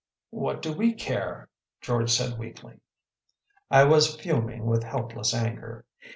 [0.31, 1.47] “What do we care?‚ÄĚ
[1.81, 2.79] George said weakly.
[3.69, 5.85] I was fuming with helpless anger.